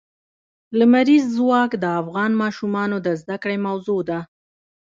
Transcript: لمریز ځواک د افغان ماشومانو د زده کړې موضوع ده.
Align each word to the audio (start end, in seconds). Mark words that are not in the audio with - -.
لمریز 0.79 1.25
ځواک 1.37 1.71
د 1.83 1.85
افغان 2.01 2.31
ماشومانو 2.41 2.97
د 3.05 3.07
زده 3.21 3.37
کړې 3.43 3.57
موضوع 3.67 3.99
ده. 4.09 4.19